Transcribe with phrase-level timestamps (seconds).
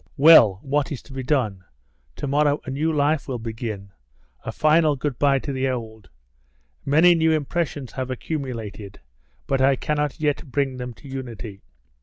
[0.17, 1.63] Well, what is to be done?
[2.15, 3.91] Tomorrow a new life will begin.
[4.43, 6.09] A final good bye to the old!
[6.83, 8.99] Many new impressions have accumulated,
[9.45, 11.61] but I cannot yet bring them to unity."